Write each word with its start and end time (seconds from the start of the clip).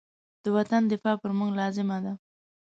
د 0.43 0.45
وطن 0.55 0.81
دفاع 0.91 1.15
پر 1.21 1.31
موږ 1.39 1.49
لازمه 1.59 1.97
ده. 2.05 2.13